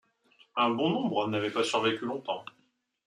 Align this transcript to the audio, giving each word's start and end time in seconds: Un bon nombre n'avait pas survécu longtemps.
Un 0.55 0.71
bon 0.73 0.89
nombre 0.89 1.27
n'avait 1.27 1.51
pas 1.51 1.63
survécu 1.63 2.05
longtemps. 2.05 2.43